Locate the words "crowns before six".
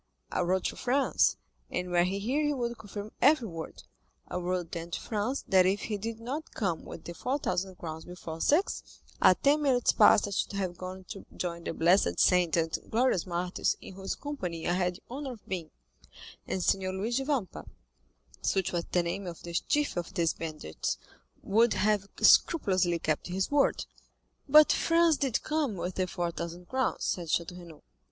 7.77-8.81